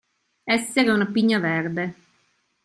Essere 0.55 0.89
una 0.89 1.05
pigna 1.05 1.37
verde. 1.37 1.93